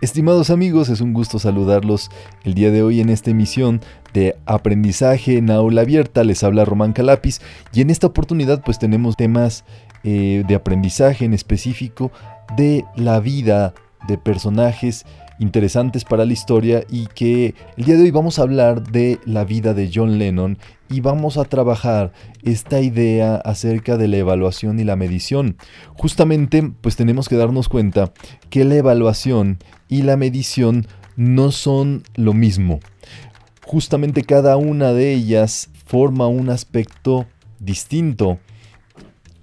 Estimados 0.00 0.50
amigos, 0.50 0.90
es 0.90 1.00
un 1.00 1.12
gusto 1.12 1.40
saludarlos 1.40 2.08
el 2.44 2.54
día 2.54 2.70
de 2.70 2.84
hoy 2.84 3.00
en 3.00 3.08
esta 3.08 3.30
emisión 3.30 3.80
de 4.14 4.36
Aprendizaje 4.46 5.38
en 5.38 5.50
Aula 5.50 5.80
Abierta. 5.80 6.22
Les 6.22 6.44
habla 6.44 6.64
Román 6.64 6.92
Calapis 6.92 7.40
y 7.72 7.80
en 7.80 7.90
esta 7.90 8.06
oportunidad 8.06 8.62
pues 8.64 8.78
tenemos 8.78 9.16
temas 9.16 9.64
eh, 10.04 10.44
de 10.46 10.54
aprendizaje 10.54 11.24
en 11.24 11.34
específico 11.34 12.12
de 12.56 12.84
la 12.94 13.18
vida 13.18 13.74
de 14.06 14.18
personajes 14.18 15.04
interesantes 15.38 16.04
para 16.04 16.24
la 16.24 16.32
historia 16.32 16.84
y 16.90 17.06
que 17.06 17.54
el 17.76 17.84
día 17.84 17.96
de 17.96 18.02
hoy 18.02 18.10
vamos 18.10 18.38
a 18.38 18.42
hablar 18.42 18.82
de 18.82 19.18
la 19.24 19.44
vida 19.44 19.74
de 19.74 19.90
John 19.92 20.18
Lennon 20.18 20.58
y 20.90 21.00
vamos 21.00 21.36
a 21.36 21.44
trabajar 21.44 22.12
esta 22.42 22.80
idea 22.80 23.36
acerca 23.36 23.96
de 23.96 24.08
la 24.08 24.16
evaluación 24.18 24.80
y 24.80 24.84
la 24.84 24.96
medición. 24.96 25.56
Justamente 25.94 26.72
pues 26.80 26.96
tenemos 26.96 27.28
que 27.28 27.36
darnos 27.36 27.68
cuenta 27.68 28.12
que 28.50 28.64
la 28.64 28.76
evaluación 28.76 29.58
y 29.88 30.02
la 30.02 30.16
medición 30.16 30.86
no 31.16 31.50
son 31.50 32.04
lo 32.14 32.32
mismo. 32.32 32.80
Justamente 33.64 34.22
cada 34.22 34.56
una 34.56 34.92
de 34.92 35.12
ellas 35.12 35.68
forma 35.84 36.26
un 36.26 36.48
aspecto 36.48 37.26
distinto 37.60 38.38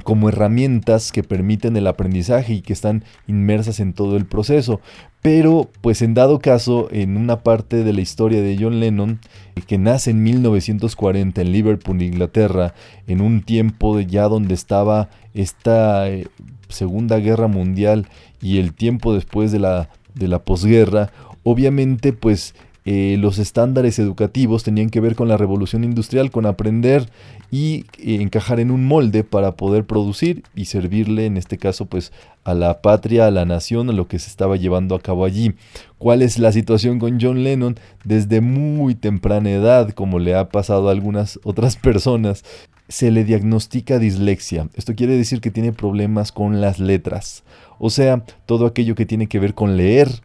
como 0.05 0.30
herramientas 0.30 1.12
que 1.12 1.23
permiten 1.23 1.76
el 1.76 1.88
aprendizaje 1.88 2.54
y 2.54 2.62
que 2.62 2.73
están 2.73 3.04
inmersas 3.26 3.80
en 3.80 3.94
todo 3.94 4.18
el 4.18 4.27
proceso. 4.27 4.80
Pero, 5.23 5.68
pues 5.82 6.04
en 6.04 6.13
dado 6.13 6.38
caso, 6.38 6.88
en 6.91 7.18
una 7.18 7.41
parte 7.41 7.84
de 7.84 7.91
la 7.91 8.02
historia 8.02 8.40
de 8.40 8.55
John 8.60 8.80
Lennon, 8.80 9.20
que 9.66 9.80
nace 9.80 10.12
en 10.12 10.22
1940 10.22 11.41
en 11.41 11.52
Liverpool, 11.52 12.04
Inglaterra, 12.04 12.76
en 13.07 13.20
un 13.20 13.41
tiempo 13.41 13.99
ya 13.99 14.27
donde 14.27 14.54
estaba 14.54 15.10
esta 15.34 16.07
eh, 16.07 16.27
Segunda 16.70 17.18
Guerra 17.18 17.48
Mundial 17.48 18.07
y 18.40 18.60
el 18.60 18.76
tiempo 18.76 19.12
después 19.12 19.51
de 19.51 19.57
la, 19.57 19.90
de 20.13 20.27
la 20.27 20.38
posguerra, 20.38 21.12
obviamente 21.41 22.13
pues 22.13 22.54
eh, 22.88 23.18
los 23.20 23.40
estándares 23.40 23.98
educativos 23.98 24.64
tenían 24.64 24.91
que 24.91 25.00
ver 25.00 25.16
con 25.16 25.28
la 25.28 25.38
revolución 25.38 25.84
industrial, 25.84 26.30
con 26.30 26.46
aprender 26.46 27.10
y 27.50 27.86
eh, 27.98 28.22
encajar 28.22 28.60
en 28.60 28.70
un 28.70 28.86
molde 28.86 29.24
para 29.24 29.55
poder 29.55 29.86
producir 29.86 30.44
y 30.55 30.66
servirle, 30.66 31.26
en 31.26 31.38
este 31.38 31.58
caso, 31.58 31.88
pues 31.88 32.13
a 32.44 32.54
la 32.54 32.84
patria, 32.84 33.26
a 33.26 33.32
la 33.32 33.44
nación, 33.44 33.90
a 33.90 33.94
lo 33.94 34.08
que 34.08 34.20
se 34.20 34.30
estaba 34.30 34.56
llevando 34.56 34.94
a 34.94 35.00
cabo 35.00 35.26
allí. 35.26 35.56
¿Cuál 35.98 36.22
es 36.22 36.38
la 36.38 36.52
situación 36.52 37.00
con 37.00 37.20
John 37.20 37.44
Lennon? 37.44 37.76
Desde 38.04 38.40
muy 38.40 38.94
temprana 38.94 39.50
edad, 39.50 39.90
como 39.90 40.20
le 40.20 40.36
ha 40.36 40.50
pasado 40.50 40.88
a 40.88 40.91
algunas 40.91 41.40
otras 41.44 41.78
personas, 41.78 42.44
se 42.88 43.10
le 43.10 43.24
diagnostica 43.24 43.98
dislexia. 43.98 44.70
Esto 44.76 44.94
quiere 44.94 45.18
decir 45.18 45.41
que 45.41 45.50
tiene 45.50 45.74
problemas 45.74 46.32
con 46.32 46.62
las 46.62 46.78
letras. 46.78 47.44
O 47.80 47.90
sea, 47.90 48.24
todo 48.46 48.68
aquello 48.68 48.94
que 48.94 49.08
tiene 49.08 49.26
que 49.26 49.40
ver 49.40 49.56
con 49.56 49.76
leer, 49.76 50.22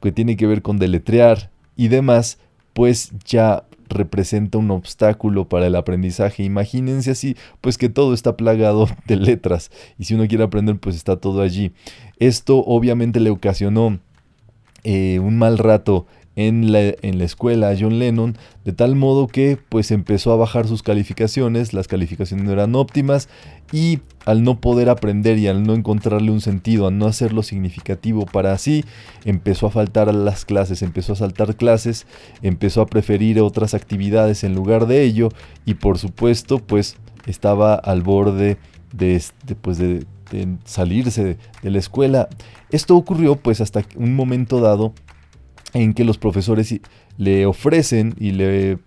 que 0.00 0.12
tiene 0.12 0.36
que 0.36 0.46
ver 0.46 0.62
con 0.62 0.78
deletrear, 0.78 1.50
y 1.76 1.88
demás, 1.88 2.38
pues 2.72 3.12
ya 3.24 3.64
representa 3.88 4.58
un 4.58 4.70
obstáculo 4.70 5.48
para 5.48 5.66
el 5.66 5.76
aprendizaje. 5.76 6.42
Imagínense 6.42 7.10
así, 7.10 7.36
pues 7.60 7.78
que 7.78 7.88
todo 7.88 8.14
está 8.14 8.36
plagado 8.36 8.88
de 9.06 9.16
letras 9.16 9.70
y 9.98 10.04
si 10.04 10.14
uno 10.14 10.26
quiere 10.26 10.44
aprender, 10.44 10.78
pues 10.78 10.96
está 10.96 11.16
todo 11.16 11.42
allí. 11.42 11.72
Esto 12.18 12.58
obviamente 12.58 13.20
le 13.20 13.30
ocasionó 13.30 13.98
eh, 14.82 15.18
un 15.18 15.38
mal 15.38 15.58
rato 15.58 16.06
en 16.36 16.72
la, 16.72 16.80
en 16.80 17.18
la, 17.18 17.24
escuela 17.24 17.74
John 17.78 17.98
Lennon, 17.98 18.36
de 18.64 18.72
tal 18.72 18.96
modo 18.96 19.28
que 19.28 19.58
pues 19.68 19.90
empezó 19.90 20.32
a 20.32 20.36
bajar 20.36 20.66
sus 20.66 20.82
calificaciones, 20.82 21.72
las 21.72 21.86
calificaciones 21.86 22.44
no 22.44 22.52
eran 22.52 22.74
óptimas 22.74 23.28
y 23.72 24.00
al 24.24 24.42
no 24.42 24.60
poder 24.60 24.88
aprender 24.88 25.38
y 25.38 25.46
al 25.46 25.62
no 25.64 25.74
encontrarle 25.74 26.30
un 26.30 26.40
sentido, 26.40 26.88
al 26.88 26.98
no 26.98 27.06
hacerlo 27.06 27.42
significativo 27.42 28.26
para 28.26 28.52
así, 28.52 28.84
empezó 29.24 29.66
a 29.66 29.70
faltar 29.70 30.08
a 30.08 30.12
las 30.12 30.44
clases, 30.44 30.82
empezó 30.82 31.12
a 31.12 31.16
saltar 31.16 31.56
clases, 31.56 32.06
empezó 32.42 32.80
a 32.80 32.86
preferir 32.86 33.40
otras 33.40 33.74
actividades 33.74 34.44
en 34.44 34.54
lugar 34.54 34.86
de 34.86 35.02
ello 35.02 35.28
y 35.64 35.74
por 35.74 35.98
supuesto 35.98 36.58
pues 36.58 36.96
estaba 37.26 37.74
al 37.74 38.02
borde 38.02 38.58
de, 38.92 39.22
pues, 39.60 39.78
de, 39.78 40.04
de 40.30 40.56
salirse 40.64 41.36
de 41.62 41.70
la 41.70 41.78
escuela. 41.78 42.28
Esto 42.70 42.96
ocurrió 42.96 43.36
pues 43.36 43.60
hasta 43.60 43.84
un 43.96 44.14
momento 44.16 44.60
dado 44.60 44.94
en 45.74 45.92
que 45.92 46.04
los 46.04 46.18
profesores 46.18 46.74
le 47.18 47.46
ofrecen 47.46 48.14
y 48.18 48.30
le 48.30 48.78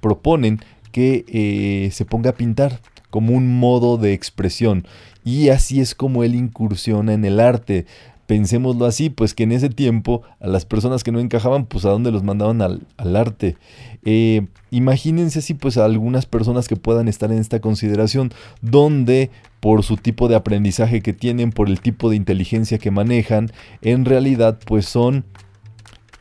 proponen 0.00 0.60
que 0.92 1.24
eh, 1.28 1.90
se 1.92 2.04
ponga 2.04 2.30
a 2.30 2.34
pintar 2.34 2.80
como 3.10 3.34
un 3.34 3.58
modo 3.58 3.98
de 3.98 4.12
expresión. 4.12 4.86
Y 5.24 5.48
así 5.48 5.80
es 5.80 5.94
como 5.94 6.24
él 6.24 6.34
incursiona 6.34 7.12
en 7.12 7.24
el 7.24 7.40
arte. 7.40 7.86
Pensémoslo 8.26 8.86
así, 8.86 9.10
pues 9.10 9.34
que 9.34 9.44
en 9.44 9.52
ese 9.52 9.68
tiempo 9.68 10.22
a 10.40 10.46
las 10.46 10.64
personas 10.64 11.04
que 11.04 11.12
no 11.12 11.20
encajaban, 11.20 11.66
pues 11.66 11.84
a 11.84 11.90
dónde 11.90 12.10
los 12.10 12.22
mandaban 12.22 12.62
al, 12.62 13.16
arte. 13.16 13.56
Eh, 14.04 14.46
imagínense 14.70 15.40
así, 15.40 15.54
pues 15.54 15.76
a 15.76 15.84
algunas 15.84 16.26
personas 16.26 16.66
que 16.68 16.76
puedan 16.76 17.08
estar 17.08 17.30
en 17.30 17.38
esta 17.38 17.60
consideración, 17.60 18.32
donde 18.62 19.30
por 19.60 19.82
su 19.82 19.96
tipo 19.96 20.28
de 20.28 20.36
aprendizaje 20.36 21.02
que 21.02 21.12
tienen, 21.12 21.50
por 21.50 21.68
el 21.68 21.80
tipo 21.80 22.10
de 22.10 22.16
inteligencia 22.16 22.78
que 22.78 22.90
manejan, 22.90 23.50
en 23.82 24.04
realidad 24.04 24.58
pues 24.64 24.86
son 24.86 25.24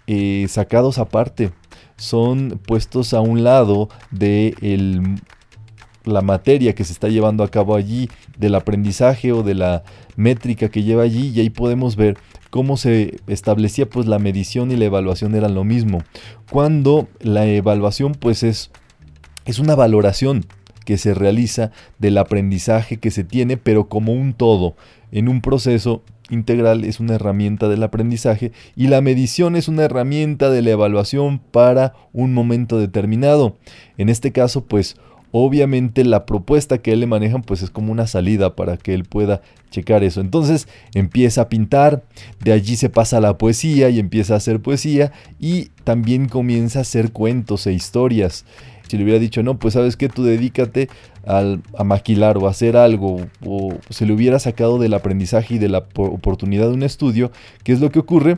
eh, 0.08 0.46
sacados 0.50 0.98
aparte, 0.98 1.52
son 1.98 2.60
puestos 2.66 3.14
a 3.14 3.22
un 3.22 3.44
lado 3.44 3.90
de 4.12 4.56
la 6.04 6.22
materia 6.22 6.76
que 6.76 6.84
se 6.84 6.94
está 6.94 7.08
llevando 7.08 7.44
a 7.44 7.50
cabo 7.50 7.76
allí, 7.76 8.10
del 8.38 8.56
aprendizaje 8.56 9.32
o 9.32 9.44
de 9.44 9.56
la 9.56 9.84
métrica 10.16 10.70
que 10.70 10.84
lleva 10.84 11.04
allí 11.04 11.32
y 11.34 11.40
ahí 11.40 11.50
podemos 11.50 11.96
ver 11.96 12.18
cómo 12.50 12.78
se 12.78 13.20
establecía 13.28 13.90
pues 13.90 14.06
la 14.06 14.20
medición 14.20 14.72
y 14.72 14.78
la 14.78 14.86
evaluación 14.86 15.36
eran 15.36 15.56
lo 15.56 15.64
mismo. 15.64 16.04
Cuando 16.50 17.08
la 17.20 17.46
evaluación 17.46 18.14
pues 18.14 18.44
es, 18.44 18.72
es 19.46 19.60
una 19.60 19.76
valoración 19.76 20.46
que 20.86 20.98
se 20.98 21.14
realiza 21.14 21.72
del 21.98 22.18
aprendizaje 22.18 22.98
que 22.98 23.12
se 23.12 23.24
tiene 23.24 23.58
pero 23.58 23.90
como 23.90 24.14
un 24.14 24.34
todo 24.34 24.76
en 25.12 25.28
un 25.28 25.42
proceso 25.42 26.04
integral 26.30 26.84
es 26.84 27.00
una 27.00 27.16
herramienta 27.16 27.70
del 27.70 27.84
aprendizaje 27.84 28.52
y 28.76 28.88
la 28.88 29.02
medición 29.02 29.56
es 29.56 29.68
una 29.68 29.84
herramienta 29.84 30.50
de 30.50 30.62
la 30.62 30.72
evaluación 30.72 31.40
para 31.40 31.94
un 32.14 32.34
momento 32.34 32.80
determinado. 32.80 33.58
En 33.98 34.10
este 34.10 34.32
caso, 34.32 34.66
pues 34.66 34.98
obviamente 35.32 36.06
la 36.06 36.26
propuesta 36.26 36.78
que 36.78 36.94
él 36.94 37.02
le 37.02 37.08
manejan 37.08 37.42
pues 37.42 37.62
es 37.62 37.70
como 37.70 37.92
una 37.92 38.08
salida 38.08 38.56
para 38.56 38.78
que 38.78 38.94
él 38.94 39.04
pueda 39.04 39.42
checar 39.70 40.04
eso. 40.04 40.22
Entonces 40.22 40.68
empieza 40.94 41.42
a 41.42 41.50
pintar, 41.50 42.04
de 42.40 42.54
allí 42.54 42.78
se 42.78 42.90
pasa 42.90 43.18
a 43.18 43.22
la 43.22 43.38
poesía 43.38 43.90
y 43.90 44.00
empieza 44.00 44.34
a 44.34 44.38
hacer 44.38 44.62
poesía 44.62 45.12
y 45.40 45.72
también 45.84 46.30
comienza 46.30 46.80
a 46.80 46.84
hacer 46.84 47.12
cuentos 47.12 47.68
e 47.68 47.74
historias. 47.74 48.46
Si 48.88 48.98
le 48.98 49.04
hubiera 49.04 49.20
dicho, 49.20 49.44
no, 49.44 49.58
pues 49.58 49.74
sabes 49.74 49.98
que 49.98 50.10
tú 50.10 50.24
dedícate 50.24 50.90
a 51.26 51.84
maquilar 51.84 52.38
o 52.38 52.48
a 52.48 52.52
hacer 52.52 52.78
algo, 52.78 53.28
o 53.44 53.74
se 53.90 54.06
le 54.06 54.14
hubiera 54.14 54.40
sacado 54.40 54.78
del 54.78 54.94
aprendizaje 54.94 55.56
y 55.56 55.58
de 55.58 55.70
la 55.70 55.80
oportunidad 55.96 56.68
de 56.68 56.74
un 56.74 56.84
estudio, 56.84 57.32
¿qué 57.64 57.74
es 57.74 57.80
lo 57.80 57.90
que 57.90 58.00
ocurre? 58.00 58.38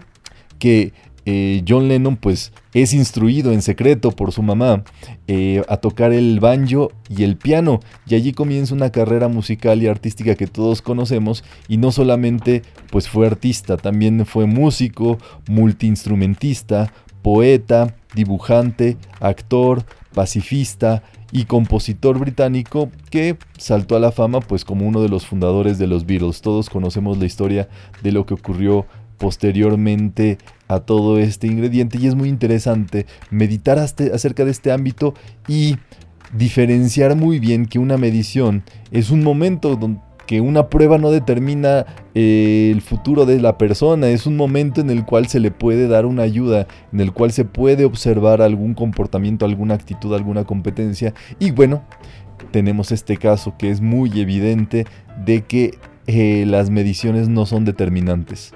Que 0.58 0.94
eh, 1.30 1.62
John 1.68 1.90
Lennon 1.90 2.16
pues 2.16 2.54
es 2.74 2.94
instruido 2.94 3.52
en 3.52 3.62
secreto 3.62 4.12
por 4.12 4.32
su 4.32 4.42
mamá 4.42 4.86
eh, 5.28 5.62
a 5.68 5.76
tocar 5.76 6.14
el 6.14 6.40
banjo 6.40 6.94
y 7.10 7.24
el 7.24 7.36
piano 7.36 7.82
y 8.08 8.16
allí 8.16 8.32
comienza 8.32 8.74
una 8.74 8.94
carrera 8.94 9.28
musical 9.28 9.84
y 9.84 9.88
artística 9.88 10.36
que 10.36 10.48
todos 10.48 10.82
conocemos 10.82 11.44
y 11.68 11.76
no 11.76 11.92
solamente 11.92 12.62
pues 12.92 13.10
fue 13.10 13.28
artista, 13.28 13.76
también 13.76 14.26
fue 14.26 14.46
músico, 14.46 15.18
multiinstrumentista, 15.50 16.94
poeta, 17.22 17.94
dibujante, 18.16 18.96
actor, 19.20 19.84
pacifista 20.18 21.04
y 21.32 21.46
compositor 21.46 22.18
británico 22.18 22.90
que 23.12 23.38
saltó 23.60 23.96
a 23.96 24.00
la 24.00 24.12
fama 24.12 24.40
pues 24.40 24.66
como 24.66 24.88
uno 24.88 25.00
de 25.00 25.10
los 25.10 25.28
fundadores 25.28 25.78
de 25.78 25.86
los 25.86 26.08
Beatles. 26.08 26.42
Todos 26.42 26.72
conocemos 26.72 27.20
la 27.20 27.26
historia 27.26 27.70
de 28.02 28.12
lo 28.12 28.26
que 28.26 28.34
ocurrió 28.34 28.88
posteriormente 29.20 30.40
a 30.68 30.80
todo 30.80 31.20
este 31.20 31.46
ingrediente 31.46 32.00
y 32.00 32.08
es 32.08 32.16
muy 32.16 32.30
interesante 32.30 33.06
meditar 33.30 33.78
acerca 33.78 34.44
de 34.44 34.50
este 34.50 34.72
ámbito 34.72 35.14
y 35.48 35.76
diferenciar 36.34 37.16
muy 37.16 37.38
bien 37.38 37.68
que 37.68 37.78
una 37.78 37.98
medición 37.98 38.64
es 38.90 39.12
un 39.12 39.24
momento 39.24 39.78
que 40.28 40.42
una 40.42 40.70
prueba 40.70 40.98
no 40.98 41.10
determina 41.10 41.86
eh, 42.14 42.70
el 42.72 42.82
futuro 42.82 43.26
de 43.26 43.40
la 43.40 43.58
persona, 43.58 44.10
es 44.10 44.28
un 44.28 44.36
momento 44.36 44.82
en 44.82 44.90
el 44.90 45.06
cual 45.06 45.28
se 45.28 45.40
le 45.40 45.50
puede 45.50 45.88
dar 45.88 46.06
una 46.06 46.24
ayuda, 46.24 46.68
en 46.94 47.00
el 47.00 47.14
cual 47.14 47.32
se 47.32 47.46
puede 47.46 47.86
observar 47.86 48.42
algún 48.42 48.74
comportamiento, 48.74 49.46
alguna 49.46 49.74
actitud, 49.74 50.14
alguna 50.14 50.44
competencia. 50.44 51.14
Y 51.40 51.52
bueno, 51.52 51.84
tenemos 52.52 52.92
este 52.92 53.18
caso 53.18 53.56
que 53.58 53.72
es 53.72 53.82
muy 53.82 54.20
evidente 54.20 54.86
de 55.26 55.42
que 55.46 55.80
eh, 56.06 56.46
las 56.46 56.70
mediciones 56.70 57.30
no 57.30 57.46
son 57.46 57.66
determinantes. 57.66 58.54